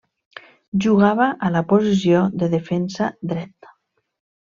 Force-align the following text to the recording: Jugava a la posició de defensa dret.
Jugava 0.85 1.27
a 1.49 1.53
la 1.57 1.63
posició 1.75 2.25
de 2.45 2.53
defensa 2.57 3.15
dret. 3.35 3.73